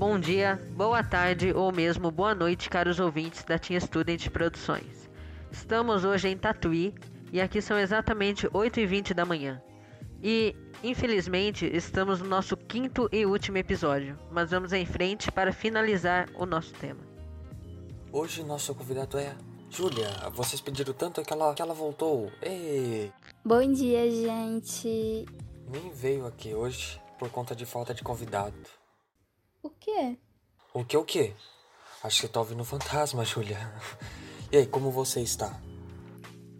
bom 0.00 0.18
dia, 0.18 0.58
boa 0.72 1.04
tarde 1.04 1.52
ou 1.52 1.70
mesmo 1.70 2.10
boa 2.10 2.34
noite, 2.34 2.70
caros 2.70 2.98
ouvintes 2.98 3.44
da 3.44 3.58
Team 3.58 3.78
Student 3.78 4.30
Produções. 4.30 5.10
Estamos 5.52 6.06
hoje 6.06 6.26
em 6.26 6.38
Tatuí 6.38 6.94
e 7.30 7.38
aqui 7.38 7.60
são 7.60 7.78
exatamente 7.78 8.48
8h20 8.48 9.12
da 9.12 9.26
manhã. 9.26 9.62
E, 10.22 10.56
infelizmente, 10.82 11.66
estamos 11.66 12.22
no 12.22 12.26
nosso 12.26 12.56
quinto 12.56 13.10
e 13.12 13.26
último 13.26 13.58
episódio, 13.58 14.18
mas 14.30 14.52
vamos 14.52 14.72
em 14.72 14.86
frente 14.86 15.30
para 15.30 15.52
finalizar 15.52 16.30
o 16.34 16.46
nosso 16.46 16.72
tema. 16.72 17.00
Hoje 18.10 18.42
nosso 18.42 18.74
convidado 18.74 19.18
é 19.18 19.36
Júlia. 19.68 20.08
Vocês 20.32 20.62
pediram 20.62 20.94
tanto 20.94 21.22
que 21.22 21.30
ela, 21.30 21.54
que 21.54 21.60
ela 21.60 21.74
voltou. 21.74 22.32
Ei! 22.40 23.12
Bom 23.44 23.70
dia, 23.70 24.10
gente. 24.10 25.26
Nem 25.70 25.90
veio 25.92 26.26
aqui 26.26 26.54
hoje 26.54 26.98
por 27.18 27.28
conta 27.28 27.54
de 27.54 27.66
falta 27.66 27.92
de 27.92 28.02
convidado. 28.02 28.79
O 29.62 29.70
quê? 29.70 30.16
O 30.72 30.84
que 30.84 30.96
o 30.96 31.04
quê? 31.04 31.34
Acho 32.02 32.22
que 32.22 32.28
tá 32.28 32.40
ouvindo 32.40 32.64
fantasma, 32.64 33.24
Júlia. 33.24 33.58
E 34.50 34.56
aí, 34.56 34.66
como 34.66 34.90
você 34.90 35.20
está? 35.20 35.60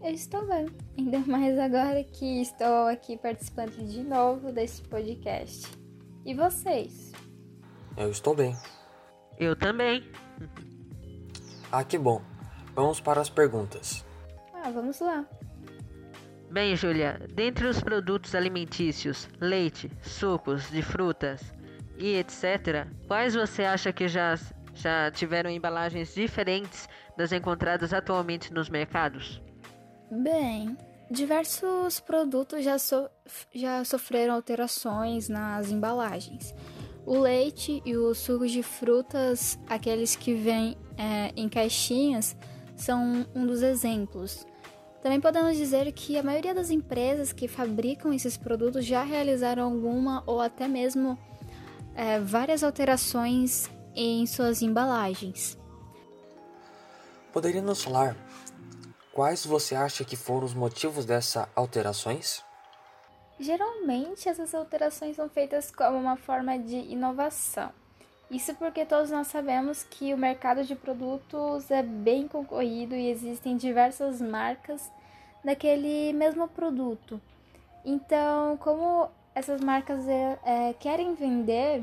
Eu 0.03 0.13
estou 0.13 0.47
bem. 0.47 0.67
Ainda 0.99 1.19
mais 1.21 1.59
agora 1.59 2.05
que 2.05 2.43
estou 2.43 2.87
aqui 2.87 3.17
participando 3.17 3.85
de 3.87 4.03
novo 4.03 4.53
desse 4.53 4.83
podcast. 4.83 5.67
E 6.25 6.35
vocês? 6.35 7.13
Eu 7.97 8.11
estou 8.11 8.35
bem. 8.35 8.55
Eu 9.39 9.57
também. 9.57 10.09
Ah, 11.73 11.83
que 11.83 11.98
bom. 11.98 12.23
Vamos 12.75 13.01
para 13.01 13.21
as 13.21 13.31
perguntas. 13.31 14.05
Ah, 14.53 14.71
vamos 14.71 15.01
lá. 15.01 15.27
Bem, 16.51 16.77
Júlia, 16.77 17.27
dentre 17.33 17.67
os 17.67 17.81
produtos 17.81 18.35
alimentícios, 18.35 19.29
leite, 19.41 19.91
sucos 20.03 20.71
de 20.71 20.83
frutas 20.83 21.41
e 22.01 22.17
etc., 22.17 22.87
quais 23.06 23.34
você 23.34 23.65
acha 23.65 23.93
que 23.93 24.09
já, 24.09 24.39
já 24.75 25.11
tiveram 25.11 25.51
embalagens 25.51 26.15
diferentes 26.15 26.89
das 27.17 27.33
encontradas 27.33 27.92
atualmente 27.92 28.53
nos 28.53 28.69
mercados? 28.69 29.41
Bem, 30.11 30.77
diversos 31.11 32.01
produtos 32.01 32.65
já, 32.65 32.79
so 32.79 33.09
já 33.55 33.84
sofreram 33.84 34.34
alterações 34.34 35.29
nas 35.29 35.70
embalagens. 35.70 36.55
O 37.05 37.19
leite 37.19 37.83
e 37.84 37.97
os 37.97 38.19
sucos 38.19 38.51
de 38.51 38.62
frutas, 38.62 39.59
aqueles 39.69 40.17
que 40.17 40.35
vêm 40.35 40.77
é, 40.97 41.33
em 41.37 41.48
caixinhas, 41.48 42.37
são 42.77 43.27
um 43.35 43.47
dos 43.47 43.62
exemplos. 43.62 44.47
Também 45.03 45.20
podemos 45.20 45.57
dizer 45.57 45.91
que 45.92 46.19
a 46.19 46.23
maioria 46.23 46.55
das 46.55 46.70
empresas 46.70 47.33
que 47.33 47.48
fabricam 47.48 48.12
esses 48.12 48.37
produtos 48.37 48.85
já 48.85 49.03
realizaram 49.03 49.64
alguma 49.64 50.23
ou 50.27 50.41
até 50.41 50.69
mesmo 50.69 51.19
é, 51.94 52.19
várias 52.19 52.62
alterações 52.62 53.70
em 53.94 54.27
suas 54.27 54.62
embalagens. 54.62 55.58
Poderia 57.33 57.62
nos 57.62 57.83
falar 57.83 58.16
quais 59.12 59.44
você 59.44 59.74
acha 59.74 60.05
que 60.05 60.16
foram 60.16 60.46
os 60.46 60.55
motivos 60.55 61.05
dessas 61.05 61.46
alterações? 61.55 62.44
Geralmente 63.38 64.28
essas 64.28 64.55
alterações 64.55 65.16
são 65.16 65.28
feitas 65.28 65.70
como 65.70 65.96
uma 65.96 66.16
forma 66.16 66.58
de 66.58 66.77
inovação. 66.77 67.72
Isso 68.30 68.55
porque 68.55 68.84
todos 68.84 69.11
nós 69.11 69.27
sabemos 69.27 69.83
que 69.83 70.14
o 70.14 70.18
mercado 70.18 70.62
de 70.64 70.77
produtos 70.77 71.70
é 71.70 71.83
bem 71.83 72.28
concorrido 72.28 72.94
e 72.94 73.11
existem 73.11 73.56
diversas 73.56 74.20
marcas 74.20 74.91
daquele 75.44 76.12
mesmo 76.12 76.46
produto. 76.46 77.20
Então, 77.84 78.56
como 78.58 79.11
essas 79.41 79.60
marcas 79.60 80.06
é, 80.08 80.74
querem 80.78 81.14
vender, 81.14 81.83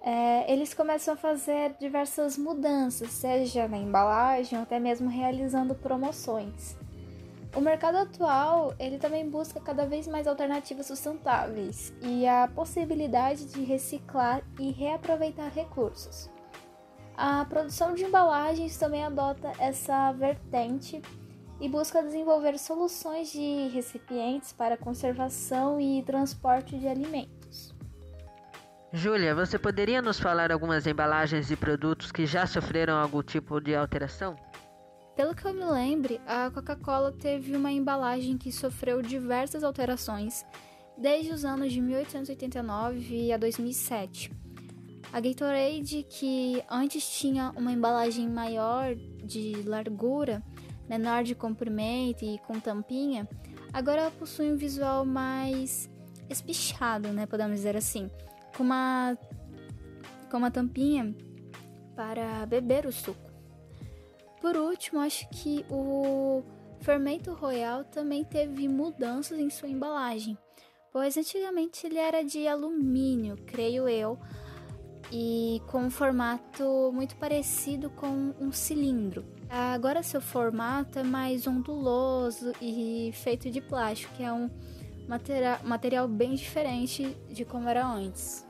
é, 0.00 0.52
eles 0.52 0.72
começam 0.72 1.14
a 1.14 1.16
fazer 1.16 1.74
diversas 1.78 2.38
mudanças, 2.38 3.10
seja 3.10 3.68
na 3.68 3.76
embalagem 3.76 4.58
ou 4.58 4.62
até 4.62 4.80
mesmo 4.80 5.08
realizando 5.08 5.74
promoções. 5.74 6.76
O 7.54 7.60
mercado 7.60 7.96
atual, 7.96 8.74
ele 8.78 8.96
também 8.96 9.28
busca 9.28 9.60
cada 9.60 9.84
vez 9.84 10.08
mais 10.08 10.26
alternativas 10.26 10.86
sustentáveis 10.86 11.92
e 12.00 12.26
a 12.26 12.48
possibilidade 12.48 13.44
de 13.44 13.62
reciclar 13.62 14.42
e 14.58 14.70
reaproveitar 14.70 15.50
recursos. 15.50 16.30
A 17.14 17.44
produção 17.44 17.94
de 17.94 18.04
embalagens 18.04 18.78
também 18.78 19.04
adota 19.04 19.52
essa 19.58 20.12
vertente 20.12 21.02
e 21.62 21.68
busca 21.68 22.02
desenvolver 22.02 22.58
soluções 22.58 23.30
de 23.30 23.68
recipientes 23.68 24.52
para 24.52 24.76
conservação 24.76 25.80
e 25.80 26.02
transporte 26.02 26.76
de 26.76 26.88
alimentos. 26.88 27.72
Júlia, 28.92 29.32
você 29.32 29.60
poderia 29.60 30.02
nos 30.02 30.18
falar 30.18 30.50
algumas 30.50 30.88
embalagens 30.88 31.52
e 31.52 31.56
produtos 31.56 32.10
que 32.10 32.26
já 32.26 32.46
sofreram 32.48 32.96
algum 32.98 33.22
tipo 33.22 33.60
de 33.60 33.76
alteração? 33.76 34.34
Pelo 35.14 35.36
que 35.36 35.46
eu 35.46 35.54
me 35.54 35.64
lembre, 35.64 36.20
a 36.26 36.50
Coca-Cola 36.50 37.12
teve 37.12 37.56
uma 37.56 37.70
embalagem 37.70 38.36
que 38.36 38.50
sofreu 38.50 39.00
diversas 39.00 39.62
alterações 39.62 40.44
desde 40.98 41.30
os 41.32 41.44
anos 41.44 41.72
de 41.72 41.80
1889 41.80 43.32
a 43.32 43.36
2007. 43.36 44.32
A 45.12 45.20
Gatorade, 45.20 46.04
que 46.08 46.60
antes 46.68 47.08
tinha 47.08 47.52
uma 47.56 47.70
embalagem 47.70 48.28
maior 48.28 48.96
de 49.22 49.62
largura, 49.64 50.42
menor 50.92 51.24
de 51.24 51.34
comprimento 51.34 52.22
e 52.22 52.38
com 52.46 52.60
tampinha, 52.60 53.26
agora 53.72 54.10
possui 54.10 54.52
um 54.52 54.56
visual 54.56 55.06
mais 55.06 55.90
espichado, 56.28 57.08
né, 57.08 57.24
podemos 57.24 57.56
dizer 57.56 57.74
assim, 57.76 58.10
com 58.54 58.62
uma 58.62 59.16
com 60.30 60.36
uma 60.36 60.50
tampinha 60.50 61.14
para 61.96 62.44
beber 62.46 62.84
o 62.84 62.92
suco. 62.92 63.30
Por 64.40 64.56
último, 64.56 65.00
acho 65.00 65.28
que 65.30 65.64
o 65.70 66.42
fermento 66.80 67.32
royal 67.32 67.84
também 67.84 68.24
teve 68.24 68.68
mudanças 68.68 69.38
em 69.38 69.48
sua 69.48 69.68
embalagem, 69.68 70.36
pois 70.92 71.16
antigamente 71.16 71.86
ele 71.86 71.98
era 71.98 72.22
de 72.22 72.46
alumínio, 72.46 73.36
creio 73.46 73.88
eu, 73.88 74.18
e 75.10 75.60
com 75.68 75.84
um 75.84 75.90
formato 75.90 76.90
muito 76.92 77.16
parecido 77.16 77.88
com 77.90 78.34
um 78.40 78.50
cilindro. 78.52 79.24
Agora 79.54 80.02
seu 80.02 80.22
formato 80.22 80.98
é 80.98 81.02
mais 81.02 81.46
onduloso 81.46 82.54
e 82.58 83.10
feito 83.12 83.50
de 83.50 83.60
plástico, 83.60 84.14
que 84.14 84.22
é 84.22 84.32
um 84.32 84.48
material, 85.06 85.58
material 85.62 86.08
bem 86.08 86.34
diferente 86.34 87.14
de 87.28 87.44
como 87.44 87.68
era 87.68 87.86
antes. 87.86 88.48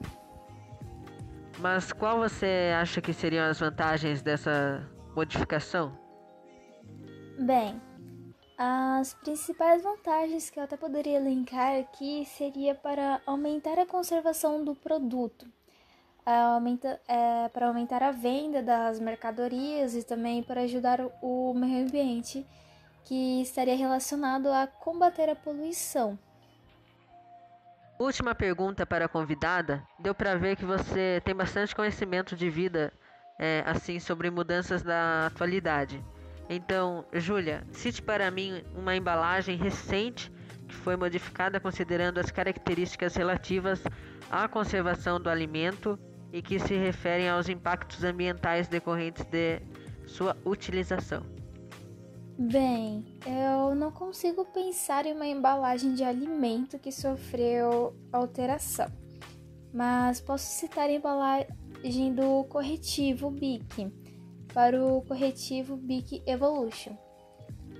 Mas 1.58 1.92
qual 1.92 2.20
você 2.20 2.72
acha 2.80 3.00
que 3.00 3.12
seriam 3.12 3.44
as 3.50 3.58
vantagens 3.58 4.22
dessa 4.22 4.88
modificação? 5.16 5.92
Bem, 7.36 7.82
as 8.56 9.12
principais 9.14 9.82
vantagens 9.82 10.50
que 10.50 10.60
eu 10.60 10.62
até 10.62 10.76
poderia 10.76 11.18
linkar 11.18 11.80
aqui 11.80 12.24
seria 12.26 12.76
para 12.76 13.20
aumentar 13.26 13.76
a 13.76 13.84
conservação 13.84 14.64
do 14.64 14.72
produto, 14.76 15.46
aumenta, 16.24 17.00
é, 17.08 17.48
para 17.48 17.66
aumentar 17.66 18.02
a 18.02 18.12
venda 18.12 18.62
das 18.62 19.00
mercadorias 19.00 19.94
e 19.94 20.04
também 20.04 20.42
para 20.42 20.62
ajudar 20.62 21.00
o 21.20 21.52
meio 21.54 21.86
ambiente, 21.86 22.46
que 23.04 23.42
estaria 23.42 23.76
relacionado 23.76 24.46
a 24.48 24.66
combater 24.66 25.28
a 25.28 25.34
poluição. 25.34 26.18
Última 27.98 28.34
pergunta 28.34 28.84
para 28.84 29.04
a 29.04 29.08
convidada. 29.08 29.82
Deu 29.98 30.14
para 30.14 30.36
ver 30.36 30.56
que 30.56 30.64
você 30.64 31.20
tem 31.24 31.34
bastante 31.34 31.74
conhecimento 31.74 32.34
de 32.34 32.50
vida 32.50 32.92
é, 33.38 33.62
assim 33.66 34.00
sobre 34.00 34.30
mudanças 34.30 34.82
da 34.82 35.26
atualidade. 35.26 36.02
Então, 36.48 37.04
Júlia, 37.12 37.64
cite 37.70 38.02
para 38.02 38.30
mim 38.30 38.62
uma 38.74 38.96
embalagem 38.96 39.56
recente 39.56 40.32
que 40.68 40.74
foi 40.74 40.96
modificada 40.96 41.60
considerando 41.60 42.18
as 42.18 42.30
características 42.30 43.14
relativas 43.14 43.82
à 44.30 44.48
conservação 44.48 45.20
do 45.20 45.30
alimento 45.30 45.98
e 46.32 46.40
que 46.40 46.58
se 46.58 46.74
referem 46.74 47.28
aos 47.28 47.48
impactos 47.48 48.02
ambientais 48.02 48.66
decorrentes 48.66 49.24
de 49.26 49.60
sua 50.06 50.36
utilização. 50.44 51.22
Bem, 52.38 53.04
eu 53.26 53.74
não 53.74 53.92
consigo 53.92 54.44
pensar 54.46 55.04
em 55.04 55.12
uma 55.12 55.26
embalagem 55.26 55.94
de 55.94 56.02
alimento 56.02 56.78
que 56.78 56.90
sofreu 56.90 57.94
alteração, 58.10 58.86
mas 59.72 60.20
posso 60.20 60.46
citar 60.46 60.88
a 60.88 60.92
embalagem 60.92 62.14
do 62.14 62.44
corretivo 62.44 63.30
BIC 63.30 63.92
para 64.54 64.82
o 64.82 65.02
corretivo 65.02 65.76
BIC 65.76 66.22
Evolution. 66.26 66.96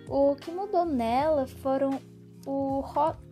O 0.09 0.37
que 0.37 0.51
mudou 0.51 0.85
nela 0.85 1.47
foram 1.47 1.99
o 2.47 2.83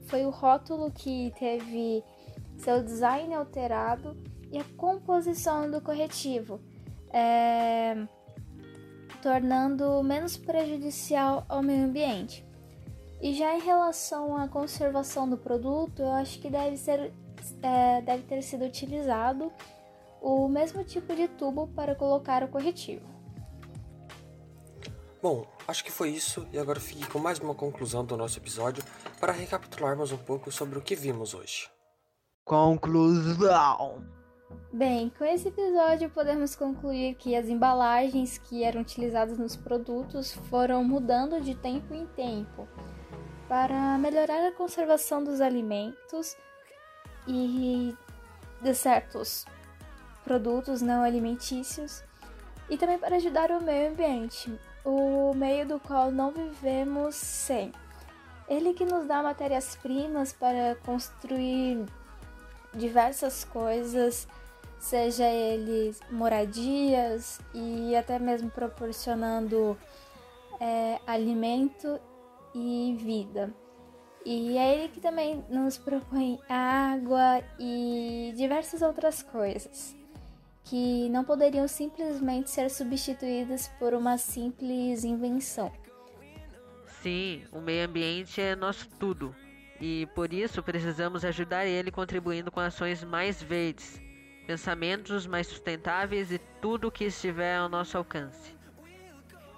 foi 0.06 0.24
o 0.24 0.30
rótulo 0.30 0.90
que 0.90 1.32
teve 1.38 2.02
seu 2.56 2.82
design 2.82 3.34
alterado 3.34 4.16
e 4.50 4.58
a 4.58 4.64
composição 4.76 5.70
do 5.70 5.80
corretivo, 5.80 6.60
é, 7.12 7.96
tornando 9.22 10.02
menos 10.02 10.36
prejudicial 10.36 11.44
ao 11.48 11.62
meio 11.62 11.84
ambiente. 11.84 12.44
E 13.20 13.34
já 13.34 13.54
em 13.54 13.60
relação 13.60 14.36
à 14.36 14.48
conservação 14.48 15.28
do 15.28 15.36
produto, 15.36 16.00
eu 16.02 16.10
acho 16.12 16.40
que 16.40 16.48
deve, 16.48 16.76
ser, 16.76 17.12
é, 17.62 18.00
deve 18.00 18.22
ter 18.22 18.42
sido 18.42 18.64
utilizado 18.64 19.52
o 20.20 20.48
mesmo 20.48 20.82
tipo 20.84 21.14
de 21.14 21.28
tubo 21.28 21.68
para 21.68 21.94
colocar 21.94 22.42
o 22.42 22.48
corretivo. 22.48 23.06
Bom, 25.22 25.46
acho 25.68 25.84
que 25.84 25.92
foi 25.92 26.08
isso 26.10 26.46
e 26.50 26.58
agora 26.58 26.80
fique 26.80 27.06
com 27.06 27.18
mais 27.18 27.38
uma 27.38 27.54
conclusão 27.54 28.02
do 28.04 28.16
nosso 28.16 28.38
episódio 28.38 28.82
para 29.18 29.32
recapitularmos 29.32 30.12
um 30.12 30.16
pouco 30.16 30.50
sobre 30.50 30.78
o 30.78 30.82
que 30.82 30.96
vimos 30.96 31.34
hoje. 31.34 31.68
Conclusão. 32.42 34.19
Bem, 34.72 35.10
com 35.18 35.24
esse 35.24 35.48
episódio 35.48 36.10
podemos 36.10 36.54
concluir 36.54 37.14
que 37.14 37.34
as 37.34 37.48
embalagens 37.48 38.38
que 38.38 38.62
eram 38.62 38.80
utilizadas 38.80 39.38
nos 39.38 39.56
produtos 39.56 40.32
foram 40.48 40.84
mudando 40.84 41.40
de 41.40 41.54
tempo 41.54 41.92
em 41.92 42.06
tempo 42.06 42.68
para 43.48 43.98
melhorar 43.98 44.46
a 44.46 44.52
conservação 44.52 45.24
dos 45.24 45.40
alimentos 45.40 46.36
e 47.26 47.94
de 48.62 48.74
certos 48.74 49.44
produtos 50.24 50.80
não 50.80 51.02
alimentícios 51.02 52.04
e 52.68 52.76
também 52.76 52.98
para 52.98 53.16
ajudar 53.16 53.50
o 53.50 53.60
meio 53.60 53.90
ambiente, 53.90 54.56
o 54.84 55.34
meio 55.34 55.66
do 55.66 55.80
qual 55.80 56.12
não 56.12 56.30
vivemos 56.30 57.16
sem. 57.16 57.72
Ele 58.48 58.72
que 58.72 58.84
nos 58.84 59.06
dá 59.06 59.22
matérias-primas 59.22 60.32
para 60.32 60.76
construir 60.86 61.84
diversas 62.74 63.44
coisas, 63.44 64.26
seja 64.78 65.28
eles 65.28 66.00
moradias 66.10 67.40
e 67.54 67.94
até 67.94 68.18
mesmo 68.18 68.50
proporcionando 68.50 69.76
é, 70.60 70.98
alimento 71.06 72.00
e 72.54 72.96
vida. 72.98 73.52
E 74.24 74.58
é 74.58 74.74
ele 74.74 74.88
que 74.88 75.00
também 75.00 75.44
nos 75.48 75.78
propõe 75.78 76.38
água 76.48 77.42
e 77.58 78.32
diversas 78.36 78.82
outras 78.82 79.22
coisas 79.22 79.96
que 80.64 81.08
não 81.08 81.24
poderiam 81.24 81.66
simplesmente 81.66 82.50
ser 82.50 82.70
substituídas 82.70 83.68
por 83.78 83.94
uma 83.94 84.18
simples 84.18 85.04
invenção. 85.04 85.72
Sim, 87.02 87.42
o 87.50 87.60
meio 87.60 87.86
ambiente 87.86 88.40
é 88.40 88.54
nosso 88.54 88.86
tudo 88.98 89.34
e 89.80 90.06
por 90.14 90.32
isso 90.32 90.62
precisamos 90.62 91.24
ajudar 91.24 91.64
ele 91.64 91.90
contribuindo 91.90 92.50
com 92.50 92.60
ações 92.60 93.02
mais 93.02 93.42
verdes, 93.42 94.00
pensamentos 94.46 95.26
mais 95.26 95.46
sustentáveis 95.46 96.30
e 96.30 96.38
tudo 96.60 96.90
que 96.90 97.04
estiver 97.04 97.56
ao 97.56 97.68
nosso 97.68 97.96
alcance. 97.96 98.54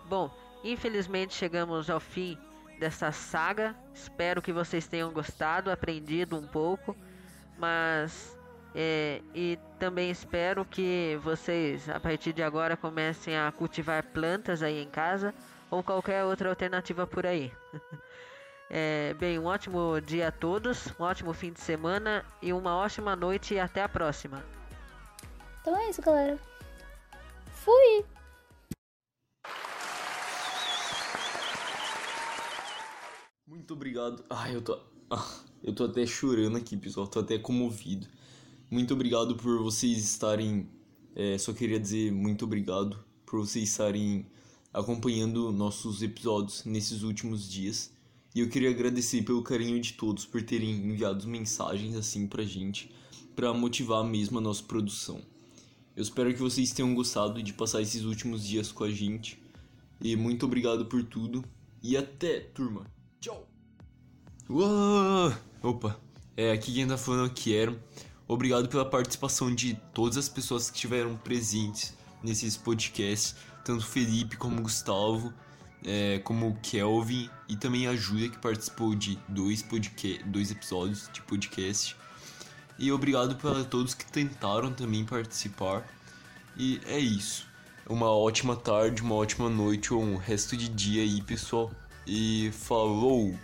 Bom, 0.08 0.30
infelizmente 0.62 1.34
chegamos 1.34 1.90
ao 1.90 1.98
fim 1.98 2.38
dessa 2.78 3.10
saga. 3.10 3.74
Espero 3.92 4.40
que 4.40 4.52
vocês 4.52 4.86
tenham 4.86 5.12
gostado, 5.12 5.70
aprendido 5.70 6.38
um 6.38 6.46
pouco, 6.46 6.96
mas 7.58 8.38
é, 8.74 9.20
e 9.34 9.58
também 9.78 10.10
espero 10.10 10.64
que 10.64 11.18
vocês 11.22 11.88
a 11.88 11.98
partir 11.98 12.32
de 12.32 12.42
agora 12.42 12.76
comecem 12.76 13.36
a 13.36 13.50
cultivar 13.50 14.04
plantas 14.04 14.62
aí 14.62 14.80
em 14.80 14.88
casa 14.88 15.34
ou 15.70 15.82
qualquer 15.82 16.24
outra 16.24 16.48
alternativa 16.48 17.06
por 17.06 17.26
aí. 17.26 17.52
é, 18.74 19.12
bem, 19.12 19.38
um 19.38 19.44
ótimo 19.44 20.00
dia 20.00 20.28
a 20.28 20.32
todos, 20.32 20.86
um 20.98 21.02
ótimo 21.02 21.34
fim 21.34 21.52
de 21.52 21.60
semana 21.60 22.24
e 22.40 22.54
uma 22.54 22.74
ótima 22.74 23.14
noite 23.14 23.52
e 23.52 23.60
até 23.60 23.82
a 23.82 23.88
próxima. 23.88 24.42
Então 25.60 25.76
é 25.76 25.90
isso, 25.90 26.00
galera. 26.00 26.40
Fui! 27.52 28.02
Muito 33.46 33.74
obrigado. 33.74 34.24
Ai, 34.30 34.56
eu 34.56 34.62
tô. 34.62 34.80
Ah, 35.10 35.40
eu 35.62 35.74
tô 35.74 35.84
até 35.84 36.06
chorando 36.06 36.56
aqui, 36.56 36.74
pessoal. 36.74 37.06
Tô 37.06 37.20
até 37.20 37.38
comovido. 37.38 38.06
Muito 38.70 38.94
obrigado 38.94 39.36
por 39.36 39.62
vocês 39.62 39.98
estarem. 39.98 40.66
É, 41.14 41.36
só 41.36 41.52
queria 41.52 41.78
dizer 41.78 42.10
muito 42.10 42.46
obrigado 42.46 43.04
por 43.26 43.38
vocês 43.40 43.68
estarem 43.68 44.26
acompanhando 44.72 45.52
nossos 45.52 46.02
episódios 46.02 46.64
nesses 46.64 47.02
últimos 47.02 47.46
dias. 47.46 47.91
E 48.34 48.40
eu 48.40 48.48
queria 48.48 48.70
agradecer 48.70 49.22
pelo 49.22 49.42
carinho 49.42 49.80
de 49.80 49.92
todos 49.92 50.24
por 50.24 50.42
terem 50.42 50.70
enviado 50.70 51.28
mensagens 51.28 51.94
assim 51.94 52.26
pra 52.26 52.42
gente, 52.42 52.90
para 53.36 53.52
motivar 53.52 54.02
mesmo 54.04 54.38
a 54.38 54.40
nossa 54.40 54.62
produção. 54.62 55.20
Eu 55.94 56.02
espero 56.02 56.32
que 56.32 56.40
vocês 56.40 56.72
tenham 56.72 56.94
gostado 56.94 57.42
de 57.42 57.52
passar 57.52 57.82
esses 57.82 58.04
últimos 58.04 58.46
dias 58.46 58.72
com 58.72 58.84
a 58.84 58.90
gente. 58.90 59.38
E 60.00 60.16
muito 60.16 60.46
obrigado 60.46 60.86
por 60.86 61.04
tudo. 61.04 61.44
E 61.82 61.96
até, 61.96 62.40
turma! 62.40 62.86
Tchau! 63.20 63.46
Uou! 64.48 65.32
Opa, 65.62 66.00
é 66.36 66.52
aqui 66.52 66.72
quem 66.72 66.86
tá 66.86 66.96
falando 66.96 67.26
eu 67.26 67.34
quero. 67.34 67.78
Obrigado 68.26 68.68
pela 68.68 68.88
participação 68.88 69.54
de 69.54 69.74
todas 69.92 70.16
as 70.16 70.28
pessoas 70.28 70.70
que 70.70 70.76
estiveram 70.76 71.16
presentes 71.18 71.94
nesses 72.22 72.56
podcasts, 72.56 73.36
tanto 73.64 73.84
Felipe 73.84 74.36
como 74.36 74.62
Gustavo, 74.62 75.32
é, 75.84 76.18
como 76.20 76.58
Kelvin 76.62 77.28
e 77.48 77.56
também 77.56 77.86
a 77.86 77.94
Júlia 77.94 78.28
que 78.28 78.38
participou 78.38 78.94
de 78.94 79.18
dois, 79.28 79.62
podcast, 79.62 80.22
dois 80.24 80.50
episódios 80.50 81.08
de 81.12 81.22
podcast. 81.22 81.96
E 82.78 82.90
obrigado 82.90 83.36
para 83.36 83.64
todos 83.64 83.94
que 83.94 84.10
tentaram 84.10 84.72
também 84.72 85.04
participar. 85.04 85.86
E 86.56 86.80
é 86.86 86.98
isso. 86.98 87.46
Uma 87.88 88.10
ótima 88.10 88.56
tarde, 88.56 89.02
uma 89.02 89.14
ótima 89.14 89.48
noite 89.48 89.92
ou 89.92 90.02
um 90.02 90.16
resto 90.16 90.56
de 90.56 90.68
dia 90.68 91.02
aí, 91.02 91.20
pessoal 91.22 91.70
e 92.06 92.50
falou! 92.52 93.34